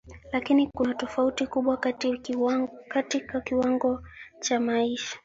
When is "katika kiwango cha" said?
2.97-4.59